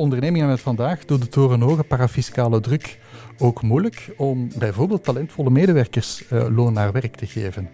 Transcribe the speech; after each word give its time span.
Ondernemingen 0.00 0.48
met 0.48 0.60
vandaag 0.60 1.04
doen 1.04 1.20
de 1.20 1.28
torenhoge 1.28 1.82
parafiscale 1.84 2.60
druk 2.60 2.98
ook 3.38 3.62
moeilijk 3.62 4.14
om 4.16 4.48
bijvoorbeeld 4.58 5.04
talentvolle 5.04 5.50
medewerkers 5.50 6.24
uh, 6.30 6.46
loon 6.56 6.72
naar 6.72 6.92
werk 6.92 7.16
te 7.16 7.26
geven. 7.26 7.70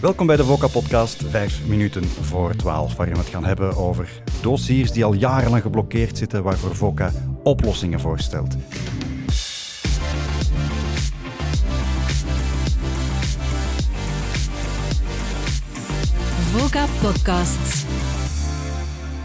Welkom 0.00 0.26
bij 0.26 0.36
de 0.36 0.44
VOCA-podcast 0.44 1.24
5 1.24 1.66
minuten 1.66 2.04
voor 2.04 2.56
12, 2.56 2.96
waarin 2.96 3.14
we 3.14 3.20
het 3.20 3.28
gaan 3.28 3.44
hebben 3.44 3.76
over 3.76 4.22
dossiers 4.42 4.92
die 4.92 5.04
al 5.04 5.12
jarenlang 5.12 5.62
geblokkeerd 5.62 6.18
zitten, 6.18 6.42
waarvoor 6.42 6.76
VOCA 6.76 7.12
oplossingen 7.42 8.00
voorstelt. 8.00 8.56
VOCA 16.52 16.86
Podcasts. 17.00 17.84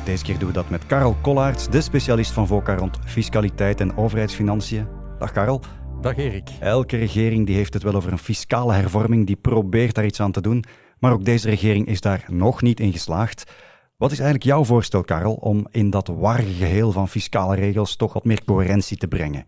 Deze 0.07 0.23
keer 0.23 0.39
doen 0.39 0.47
we 0.47 0.53
dat 0.53 0.69
met 0.69 0.85
Karel 0.85 1.15
Kollaerts, 1.21 1.69
de 1.69 1.81
specialist 1.81 2.31
van 2.31 2.47
VOCA 2.47 2.75
rond 2.75 2.99
fiscaliteit 3.05 3.81
en 3.81 3.97
overheidsfinanciën. 3.97 4.87
Dag 5.19 5.31
Karel. 5.31 5.61
Dag 6.01 6.17
Erik. 6.17 6.49
Elke 6.59 6.97
regering 6.97 7.45
die 7.45 7.55
heeft 7.55 7.73
het 7.73 7.83
wel 7.83 7.93
over 7.93 8.11
een 8.11 8.17
fiscale 8.17 8.73
hervorming, 8.73 9.25
die 9.25 9.35
probeert 9.35 9.95
daar 9.95 10.05
iets 10.05 10.19
aan 10.19 10.31
te 10.31 10.41
doen, 10.41 10.63
maar 10.99 11.11
ook 11.11 11.25
deze 11.25 11.49
regering 11.49 11.87
is 11.87 12.01
daar 12.01 12.25
nog 12.27 12.61
niet 12.61 12.79
in 12.79 12.91
geslaagd. 12.91 13.51
Wat 13.97 14.11
is 14.11 14.19
eigenlijk 14.19 14.49
jouw 14.49 14.63
voorstel, 14.63 15.03
Karel, 15.03 15.33
om 15.33 15.67
in 15.71 15.89
dat 15.89 16.07
warge 16.07 16.53
geheel 16.53 16.91
van 16.91 17.09
fiscale 17.09 17.55
regels 17.55 17.95
toch 17.95 18.13
wat 18.13 18.25
meer 18.25 18.43
coherentie 18.45 18.97
te 18.97 19.07
brengen? 19.07 19.45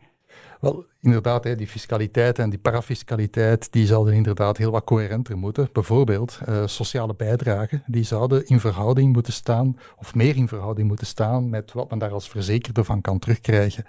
Wel, 0.59 0.85
inderdaad, 1.01 1.43
die 1.43 1.67
fiscaliteit 1.67 2.39
en 2.39 2.49
die 2.49 2.59
parafiscaliteit, 2.59 3.71
die 3.71 3.85
zouden 3.85 4.13
inderdaad 4.13 4.57
heel 4.57 4.71
wat 4.71 4.83
coherenter 4.83 5.37
moeten. 5.37 5.69
Bijvoorbeeld 5.73 6.39
uh, 6.49 6.67
sociale 6.67 7.15
bijdragen, 7.15 7.83
die 7.85 8.03
zouden 8.03 8.45
in 8.47 8.59
verhouding 8.59 9.13
moeten 9.13 9.33
staan, 9.33 9.79
of 9.97 10.15
meer 10.15 10.35
in 10.35 10.47
verhouding 10.47 10.87
moeten 10.87 11.07
staan 11.07 11.49
met 11.49 11.71
wat 11.71 11.89
men 11.89 11.99
daar 11.99 12.11
als 12.11 12.29
verzekerde 12.29 12.83
van 12.83 13.01
kan 13.01 13.19
terugkrijgen. 13.19 13.85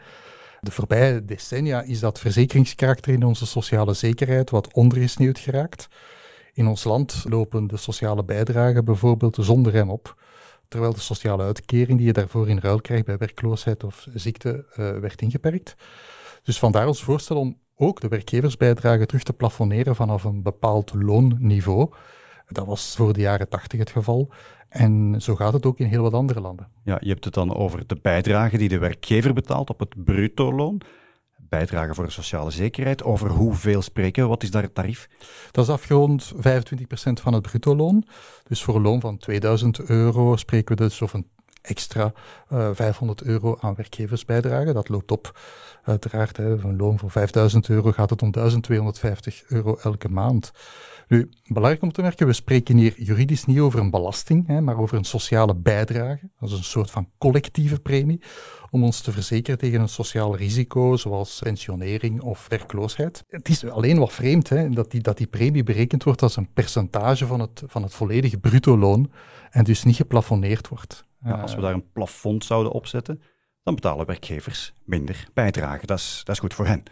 De 0.60 0.70
voorbije 0.70 1.24
decennia 1.24 1.82
is 1.82 2.00
dat 2.00 2.18
verzekeringskarakter 2.18 3.12
in 3.12 3.24
onze 3.24 3.46
sociale 3.46 3.94
zekerheid 3.94 4.50
wat 4.50 4.74
ondergesneeuwd 4.74 5.38
geraakt. 5.38 5.88
In 6.52 6.66
ons 6.66 6.84
land 6.84 7.24
lopen 7.28 7.66
de 7.66 7.76
sociale 7.76 8.24
bijdragen 8.24 8.84
bijvoorbeeld 8.84 9.36
zonder 9.40 9.72
rem 9.72 9.90
op, 9.90 10.22
terwijl 10.68 10.92
de 10.92 11.00
sociale 11.00 11.42
uitkering 11.42 11.98
die 11.98 12.06
je 12.06 12.12
daarvoor 12.12 12.48
in 12.48 12.58
ruil 12.58 12.80
krijgt 12.80 13.04
bij 13.04 13.16
werkloosheid 13.16 13.84
of 13.84 14.06
ziekte 14.14 14.64
uh, 14.70 14.98
werd 14.98 15.22
ingeperkt. 15.22 15.76
Dus 16.42 16.58
vandaar 16.58 16.86
ons 16.86 17.02
voorstel 17.02 17.36
om 17.36 17.58
ook 17.76 18.00
de 18.00 18.08
werkgeversbijdrage 18.08 19.06
terug 19.06 19.22
te 19.22 19.32
plafonneren 19.32 19.96
vanaf 19.96 20.24
een 20.24 20.42
bepaald 20.42 20.92
loonniveau. 20.94 21.92
Dat 22.46 22.66
was 22.66 22.94
voor 22.96 23.12
de 23.12 23.20
jaren 23.20 23.48
80 23.48 23.78
het 23.78 23.90
geval. 23.90 24.32
En 24.68 25.16
zo 25.18 25.36
gaat 25.36 25.52
het 25.52 25.66
ook 25.66 25.78
in 25.78 25.86
heel 25.86 26.02
wat 26.02 26.12
andere 26.12 26.40
landen. 26.40 26.68
Ja, 26.84 26.98
je 27.00 27.08
hebt 27.08 27.24
het 27.24 27.34
dan 27.34 27.54
over 27.54 27.86
de 27.86 27.98
bijdrage 28.02 28.58
die 28.58 28.68
de 28.68 28.78
werkgever 28.78 29.32
betaalt 29.32 29.70
op 29.70 29.80
het 29.80 30.04
bruto 30.04 30.52
loon. 30.52 30.80
Bijdrage 31.36 31.94
voor 31.94 32.04
de 32.04 32.10
sociale 32.10 32.50
zekerheid. 32.50 33.02
Over 33.02 33.30
hoeveel 33.30 33.82
spreken 33.82 34.22
we? 34.22 34.28
Wat 34.28 34.42
is 34.42 34.50
daar 34.50 34.62
het 34.62 34.74
tarief? 34.74 35.08
Dat 35.50 35.64
is 35.64 35.70
afgerond 35.70 36.32
25% 36.36 36.38
van 37.12 37.32
het 37.32 37.42
bruto 37.42 37.76
loon. 37.76 38.04
Dus 38.48 38.62
voor 38.62 38.76
een 38.76 38.82
loon 38.82 39.00
van 39.00 39.18
2000 39.18 39.80
euro 39.80 40.36
spreken 40.36 40.76
we 40.76 40.82
dus 40.82 41.02
over 41.02 41.18
een 41.18 41.30
extra 41.62 42.12
uh, 42.52 42.68
eh, 42.68 42.74
500 42.74 43.22
euro 43.22 43.56
aan 43.60 43.74
werkgeversbijdrage. 43.74 44.72
Dat 44.72 44.88
loopt 44.88 45.10
op 45.10 45.38
uiteraard. 45.82 46.36
Hè, 46.36 46.44
een 46.44 46.76
loon 46.76 46.98
van 46.98 47.10
5000 47.10 47.68
euro 47.68 47.92
gaat 47.92 48.10
het 48.10 48.22
om 48.22 48.30
1250 48.30 49.44
euro 49.48 49.76
elke 49.82 50.08
maand. 50.08 50.52
Nu, 51.08 51.30
belangrijk 51.44 51.82
om 51.82 51.92
te 51.92 52.02
merken, 52.02 52.26
we 52.26 52.32
spreken 52.32 52.76
hier 52.76 52.94
juridisch 52.96 53.44
niet 53.44 53.58
over 53.58 53.80
een 53.80 53.90
belasting, 53.90 54.46
hè, 54.46 54.60
maar 54.60 54.78
over 54.78 54.96
een 54.96 55.04
sociale 55.04 55.54
bijdrage. 55.54 56.30
Dat 56.40 56.48
is 56.50 56.58
een 56.58 56.64
soort 56.64 56.90
van 56.90 57.08
collectieve 57.18 57.80
premie 57.80 58.20
om 58.70 58.84
ons 58.84 59.00
te 59.00 59.12
verzekeren 59.12 59.58
tegen 59.58 59.80
een 59.80 59.88
sociaal 59.88 60.36
risico, 60.36 60.96
zoals 60.96 61.38
pensionering 61.42 62.20
of 62.20 62.46
werkloosheid. 62.48 63.24
Het 63.28 63.48
is 63.48 63.64
alleen 63.64 63.98
wat 63.98 64.12
vreemd 64.12 64.48
hè, 64.48 64.68
dat, 64.68 64.90
die, 64.90 65.00
dat 65.00 65.16
die 65.16 65.26
premie 65.26 65.62
berekend 65.62 66.04
wordt 66.04 66.22
als 66.22 66.36
een 66.36 66.52
percentage 66.52 67.26
van 67.26 67.40
het, 67.40 67.62
van 67.66 67.82
het 67.82 67.94
volledige 67.94 68.38
bruto 68.38 68.78
loon 68.78 69.10
en 69.50 69.64
dus 69.64 69.84
niet 69.84 69.96
geplafonneerd 69.96 70.68
wordt. 70.68 71.04
Als 71.24 71.54
we 71.54 71.60
daar 71.60 71.74
een 71.74 71.92
plafond 71.92 72.44
zouden 72.44 72.72
opzetten, 72.72 73.22
dan 73.62 73.74
betalen 73.74 74.06
werkgevers 74.06 74.72
minder 74.84 75.28
bijdrage. 75.34 75.86
Dat 75.86 75.98
is, 75.98 76.20
dat 76.24 76.34
is 76.34 76.40
goed 76.40 76.54
voor 76.54 76.66
hen. 76.66 76.82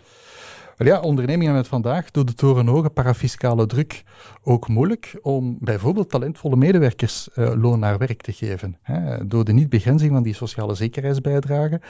Wel 0.76 0.86
ja, 0.86 1.00
ondernemingen 1.00 1.54
met 1.54 1.68
vandaag 1.68 2.10
doen 2.10 2.26
de 2.26 2.34
torenhoge 2.34 2.90
parafiscale 2.90 3.66
druk 3.66 4.02
ook 4.42 4.68
moeilijk 4.68 5.18
om 5.22 5.56
bijvoorbeeld 5.60 6.10
talentvolle 6.10 6.56
medewerkers 6.56 7.28
uh, 7.34 7.52
loon 7.54 7.78
naar 7.78 7.98
werk 7.98 8.22
te 8.22 8.32
geven. 8.32 8.78
Hè. 8.82 9.26
Door 9.26 9.44
de 9.44 9.52
niet-begrenzing 9.52 10.12
van 10.12 10.22
die 10.22 10.34
sociale 10.34 10.74
zekerheidsbijdragen 10.74 11.80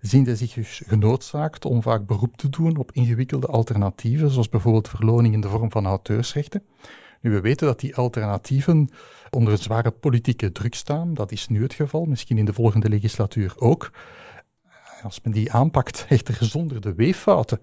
zien 0.00 0.24
ze 0.24 0.36
zich 0.36 0.52
dus 0.52 0.82
genoodzaakt 0.86 1.64
om 1.64 1.82
vaak 1.82 2.06
beroep 2.06 2.36
te 2.36 2.48
doen 2.48 2.76
op 2.76 2.92
ingewikkelde 2.92 3.46
alternatieven, 3.46 4.30
zoals 4.30 4.48
bijvoorbeeld 4.48 4.88
verloning 4.88 5.34
in 5.34 5.40
de 5.40 5.48
vorm 5.48 5.70
van 5.70 5.86
auteursrechten. 5.86 6.62
Nu, 7.20 7.30
we 7.30 7.40
weten 7.40 7.66
dat 7.66 7.80
die 7.80 7.96
alternatieven 7.96 8.90
onder 9.30 9.52
een 9.52 9.58
zware 9.58 9.90
politieke 9.90 10.52
druk 10.52 10.74
staan. 10.74 11.14
Dat 11.14 11.32
is 11.32 11.48
nu 11.48 11.62
het 11.62 11.74
geval, 11.74 12.04
misschien 12.04 12.38
in 12.38 12.44
de 12.44 12.52
volgende 12.52 12.88
legislatuur 12.88 13.52
ook. 13.56 13.90
Als 15.02 15.20
men 15.22 15.32
die 15.32 15.52
aanpakt, 15.52 16.06
echter 16.08 16.44
zonder 16.44 16.80
de 16.80 16.94
weeffouten 16.94 17.60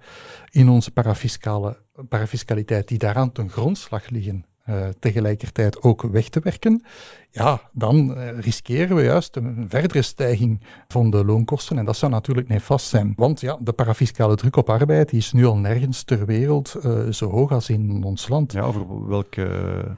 in 0.50 0.70
onze 0.70 0.92
parafiscale, 0.92 1.78
parafiscaliteit 2.10 2.88
die 2.88 2.98
daaraan 2.98 3.32
ten 3.32 3.50
grondslag 3.50 4.10
liggen, 4.10 4.46
uh, 4.70 4.88
tegelijkertijd 5.00 5.82
ook 5.82 6.02
weg 6.02 6.30
te 6.30 6.40
werken, 6.44 6.84
ja, 7.32 7.62
dan 7.72 8.18
uh, 8.18 8.40
riskeren 8.40 8.96
we 8.96 9.04
juist 9.04 9.36
een 9.36 9.66
verdere 9.70 10.02
stijging 10.02 10.62
van 10.88 11.10
de 11.10 11.26
loonkosten. 11.26 11.78
En 11.78 11.86
dat 11.86 11.98
zou 11.98 12.12
natuurlijk 12.12 12.48
nefast 12.48 12.88
zijn. 12.88 13.14
Want 13.16 13.42
ja, 13.42 13.58
de 13.62 13.74
parafiscale 13.74 14.36
druk 14.36 14.56
op 14.56 14.70
arbeid 14.70 15.10
die 15.10 15.20
is 15.20 15.32
nu 15.32 15.46
al 15.46 15.58
nergens 15.58 16.04
ter 16.04 16.26
wereld 16.26 16.76
uh, 16.86 17.10
zo 17.10 17.30
hoog 17.30 17.52
als 17.52 17.70
in 17.70 18.04
ons 18.04 18.28
land. 18.28 18.52
Ja, 18.52 18.62
over 18.62 19.08
welk 19.08 19.36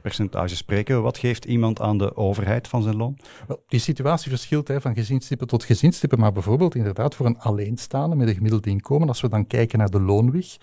percentage 0.01 0.55
spreken 0.55 0.95
we? 0.95 1.01
Wat 1.01 1.17
geeft 1.17 1.45
iemand 1.45 1.81
aan 1.81 1.97
de 1.97 2.15
overheid 2.15 2.67
van 2.67 2.83
zijn 2.83 2.95
loon? 2.95 3.17
Wel, 3.47 3.63
die 3.67 3.79
situatie 3.79 4.29
verschilt 4.29 4.67
hè, 4.67 4.81
van 4.81 4.93
gezinstippen 4.93 5.47
tot 5.47 5.63
gezinstippen. 5.63 6.19
Maar 6.19 6.31
bijvoorbeeld 6.31 6.75
inderdaad 6.75 7.15
voor 7.15 7.25
een 7.25 7.39
alleenstaande 7.39 8.15
met 8.15 8.27
een 8.27 8.35
gemiddeld 8.35 8.65
inkomen, 8.65 9.07
als 9.07 9.21
we 9.21 9.29
dan 9.29 9.47
kijken 9.47 9.79
naar 9.79 9.89
de 9.89 10.01
loonweg, 10.01 10.57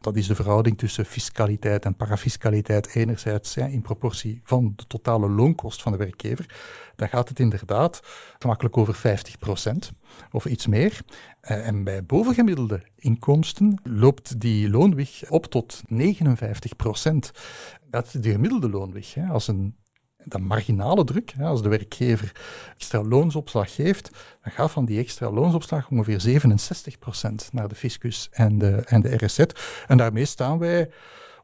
dat 0.00 0.16
is 0.16 0.26
de 0.26 0.34
verhouding 0.34 0.78
tussen 0.78 1.04
fiscaliteit 1.04 1.84
en 1.84 1.96
parafiscaliteit 1.96 2.94
enerzijds 2.94 3.47
in 3.56 3.82
proportie 3.82 4.40
van 4.44 4.72
de 4.76 4.86
totale 4.86 5.28
loonkost 5.28 5.82
van 5.82 5.92
de 5.92 5.98
werkgever, 5.98 6.56
dan 6.96 7.08
gaat 7.08 7.28
het 7.28 7.40
inderdaad 7.40 8.00
gemakkelijk 8.38 8.76
over 8.76 8.94
50% 8.94 9.92
of 10.30 10.44
iets 10.46 10.66
meer. 10.66 11.00
Eh, 11.40 11.66
en 11.66 11.84
bij 11.84 12.04
bovengemiddelde 12.04 12.82
inkomsten 12.96 13.80
loopt 13.82 14.40
die 14.40 14.70
loonweg 14.70 15.30
op 15.30 15.46
tot 15.46 15.82
59% 15.86 17.30
Dat 17.90 18.06
is 18.06 18.12
de 18.12 18.30
gemiddelde 18.30 18.70
loonweg. 18.70 19.16
Als 19.30 19.48
een 19.48 19.74
de 20.28 20.38
marginale 20.38 21.04
druk, 21.04 21.34
als 21.40 21.62
de 21.62 21.68
werkgever 21.68 22.32
extra 22.74 23.02
loonsopslag 23.02 23.74
geeft, 23.74 24.10
dan 24.42 24.52
gaat 24.52 24.70
van 24.70 24.84
die 24.84 24.98
extra 24.98 25.30
loonsopslag 25.30 25.90
ongeveer 25.90 26.20
67% 26.20 27.52
naar 27.52 27.68
de 27.68 27.74
fiscus 27.74 28.28
en 28.30 28.58
de, 28.58 28.82
en 28.86 29.00
de 29.00 29.24
RSZ. 29.24 29.38
En 29.86 29.96
daarmee 29.96 30.24
staan 30.24 30.58
wij 30.58 30.90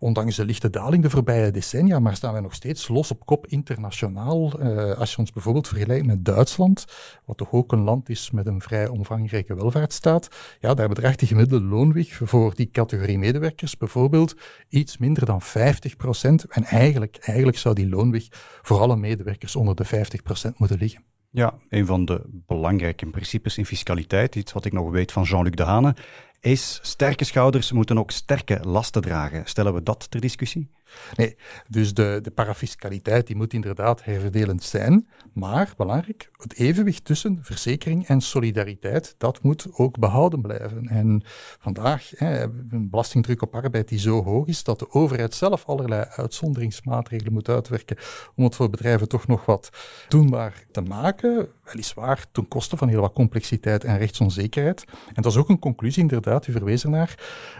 ondanks 0.04 0.36
de 0.36 0.44
lichte 0.44 0.70
daling 0.70 1.02
de 1.02 1.10
voorbije 1.10 1.50
decennia, 1.50 1.98
maar 1.98 2.16
staan 2.16 2.32
wij 2.32 2.40
nog 2.40 2.54
steeds 2.54 2.88
los 2.88 3.10
op 3.10 3.26
kop 3.26 3.46
internationaal. 3.46 4.62
Uh, 4.62 4.92
als 4.92 5.10
je 5.10 5.18
ons 5.18 5.32
bijvoorbeeld 5.32 5.68
vergelijkt 5.68 6.06
met 6.06 6.24
Duitsland, 6.24 6.84
wat 7.24 7.36
toch 7.36 7.52
ook 7.52 7.72
een 7.72 7.82
land 7.82 8.08
is 8.08 8.30
met 8.30 8.46
een 8.46 8.60
vrij 8.60 8.88
omvangrijke 8.88 9.54
welvaartsstaat, 9.54 10.28
ja, 10.60 10.74
daar 10.74 10.88
bedraagt 10.88 11.20
de 11.20 11.26
gemiddelde 11.26 11.64
loonweg 11.64 12.20
voor 12.22 12.54
die 12.54 12.70
categorie 12.70 13.18
medewerkers 13.18 13.76
bijvoorbeeld 13.76 14.34
iets 14.68 14.98
minder 14.98 15.26
dan 15.26 15.42
50 15.42 15.96
procent. 15.96 16.44
En 16.44 16.64
eigenlijk, 16.64 17.16
eigenlijk 17.20 17.58
zou 17.58 17.74
die 17.74 17.88
loonweg 17.88 18.26
voor 18.62 18.80
alle 18.80 18.96
medewerkers 18.96 19.56
onder 19.56 19.74
de 19.74 19.84
50 19.84 20.22
procent 20.22 20.58
moeten 20.58 20.78
liggen. 20.78 21.04
Ja, 21.30 21.54
een 21.68 21.86
van 21.86 22.04
de 22.04 22.22
belangrijke 22.26 23.06
principes 23.06 23.58
in 23.58 23.66
fiscaliteit, 23.66 24.36
iets 24.36 24.52
wat 24.52 24.64
ik 24.64 24.72
nog 24.72 24.90
weet 24.90 25.12
van 25.12 25.22
Jean-Luc 25.22 25.54
Dehane, 25.54 25.94
is 26.44 26.78
sterke 26.82 27.24
schouders 27.24 27.72
moeten 27.72 27.98
ook 27.98 28.10
sterke 28.10 28.60
lasten 28.62 29.02
dragen. 29.02 29.42
Stellen 29.46 29.74
we 29.74 29.82
dat 29.82 30.10
ter 30.10 30.20
discussie? 30.20 30.70
Nee, 31.16 31.36
dus 31.68 31.94
de, 31.94 32.18
de 32.22 32.30
parafiscaliteit 32.30 33.26
die 33.26 33.36
moet 33.36 33.52
inderdaad 33.52 34.04
herverdelend 34.04 34.62
zijn, 34.62 35.08
maar 35.32 35.72
belangrijk, 35.76 36.30
het 36.36 36.54
evenwicht 36.54 37.04
tussen 37.04 37.38
verzekering 37.42 38.06
en 38.06 38.20
solidariteit, 38.20 39.14
dat 39.18 39.42
moet 39.42 39.66
ook 39.72 39.98
behouden 39.98 40.40
blijven. 40.40 40.88
En 40.88 41.22
vandaag 41.58 42.10
hè, 42.16 42.42
een 42.42 42.88
belastingdruk 42.90 43.42
op 43.42 43.54
arbeid 43.54 43.88
die 43.88 43.98
zo 43.98 44.24
hoog 44.24 44.46
is 44.46 44.64
dat 44.64 44.78
de 44.78 44.90
overheid 44.90 45.34
zelf 45.34 45.64
allerlei 45.66 46.06
uitzonderingsmaatregelen 46.10 47.32
moet 47.32 47.48
uitwerken 47.48 47.96
om 48.34 48.44
het 48.44 48.54
voor 48.54 48.70
bedrijven 48.70 49.08
toch 49.08 49.26
nog 49.26 49.44
wat 49.44 49.70
doenbaar 50.08 50.64
te 50.70 50.80
maken 50.80 51.48
weliswaar 51.64 52.24
ten 52.32 52.48
koste 52.48 52.76
van 52.76 52.88
heel 52.88 53.00
wat 53.00 53.12
complexiteit 53.12 53.84
en 53.84 53.98
rechtsonzekerheid. 53.98 54.84
En 55.14 55.22
dat 55.22 55.32
is 55.32 55.38
ook 55.38 55.48
een 55.48 55.58
conclusie, 55.58 56.02
inderdaad, 56.02 56.46
u 56.46 56.52
verwees 56.52 56.84
ernaar, 56.84 57.14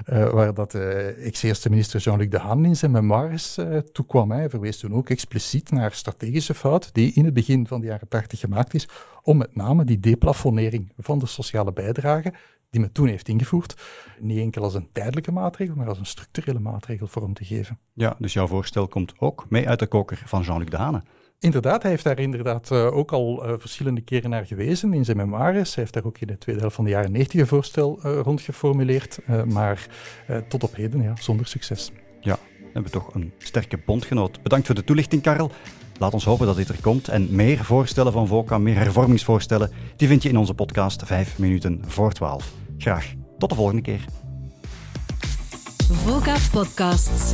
uh, 0.07 0.31
waar 0.31 0.55
dat 0.55 0.75
uh, 0.75 1.27
ex-eerste 1.27 1.71
minister 1.71 2.01
Jean-Luc 2.01 2.29
Dehaene 2.29 2.69
in 2.69 2.77
zijn 2.77 2.91
memoires 3.25 3.59
uh, 3.59 3.79
toekwam. 3.79 4.31
Hij 4.31 4.51
verwees 4.51 4.79
toen 4.79 4.95
ook 4.95 5.11
expliciet 5.11 5.71
naar 5.71 5.93
strategische 5.93 6.55
fout 6.55 6.95
die 6.95 7.13
in 7.13 7.25
het 7.25 7.35
begin 7.35 7.67
van 7.67 7.81
de 7.81 7.87
jaren 7.87 8.09
80 8.09 8.41
gemaakt 8.41 8.75
is, 8.75 8.89
om 9.23 9.37
met 9.37 9.57
name 9.57 9.85
die 9.85 10.01
deplafonering 10.01 10.93
van 10.99 11.19
de 11.19 11.27
sociale 11.27 11.73
bijdrage 11.73 12.33
die 12.71 12.81
men 12.81 12.93
toen 12.93 13.09
heeft 13.09 13.29
ingevoerd, 13.29 13.75
niet 14.19 14.39
enkel 14.39 14.63
als 14.63 14.75
een 14.75 14.89
tijdelijke 14.93 15.33
maatregel, 15.33 15.75
maar 15.77 15.89
als 15.89 15.99
een 15.99 16.07
structurele 16.07 16.59
maatregel 16.59 17.07
vorm 17.07 17.35
te 17.35 17.45
geven. 17.45 17.79
Ja, 17.93 18.17
dus 18.19 18.33
jouw 18.33 18.47
voorstel 18.47 18.89
komt 18.89 19.15
ook 19.19 19.47
mee 19.49 19.69
uit 19.69 19.79
de 19.79 19.87
koker 19.87 20.23
van 20.25 20.43
Jean-Luc 20.43 20.69
Dehaene. 20.69 21.03
Inderdaad, 21.39 21.83
hij 21.83 21.91
heeft 21.91 22.05
daar 22.05 22.19
inderdaad 22.19 22.71
uh, 22.71 22.97
ook 22.97 23.13
al 23.13 23.49
uh, 23.49 23.55
verschillende 23.59 24.01
keren 24.01 24.31
naar 24.31 24.47
gewezen 24.47 24.93
in 24.93 25.05
zijn 25.05 25.17
memoires. 25.17 25.75
Hij 25.75 25.83
heeft 25.83 25.95
daar 25.95 26.05
ook 26.05 26.19
in 26.19 26.27
de 26.27 26.39
tweede 26.39 26.61
helft 26.61 26.77
van 26.77 26.85
de 26.85 26.91
jaren 26.91 27.13
90 27.13 27.41
een 27.41 27.47
voorstel 27.47 27.99
uh, 28.05 28.21
rond 28.21 28.41
geformuleerd, 28.41 29.19
maar 29.47 29.87
tot 30.49 30.63
op 30.63 30.75
heden 30.75 31.03
ja, 31.03 31.17
zonder 31.17 31.47
succes. 31.47 31.93
Ja, 32.21 32.39
we 32.75 32.81
hebben 32.81 33.01
toch 33.03 33.15
een 33.15 33.33
sterke 33.39 33.79
bondgenoot. 33.87 34.43
Bedankt 34.43 34.67
voor 34.67 34.75
de 34.75 34.85
toelichting, 34.85 35.23
Karel. 35.23 35.51
Laat 35.99 36.13
ons 36.13 36.25
hopen 36.25 36.47
dat 36.47 36.57
dit 36.57 36.69
er 36.69 36.81
komt. 36.81 37.09
En 37.09 37.29
meer 37.31 37.65
voorstellen 37.65 38.13
van 38.13 38.27
VOCA, 38.27 38.59
meer 38.59 38.77
hervormingsvoorstellen, 38.77 39.71
die 39.97 40.09
vind 40.09 40.23
je 40.23 40.29
in 40.29 40.39
onze 40.39 40.55
podcast 40.55 41.03
5 41.05 41.39
minuten 41.39 41.83
voor 41.87 42.13
12. 42.13 42.53
Graag 42.79 43.13
tot 43.39 43.49
de 43.49 43.55
volgende 43.55 43.83
keer. 43.83 44.05
VOCA 45.89 46.37
Podcasts. 46.53 47.33